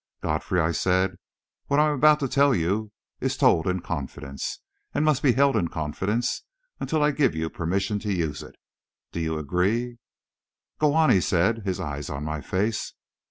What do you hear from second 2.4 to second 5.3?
you is told in confidence, and must